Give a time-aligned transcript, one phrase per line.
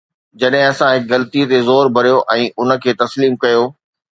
[0.39, 3.63] جڏهن اسان هڪ غلطي تي زور ڀريو ۽ ان کي تسليم ڪيو.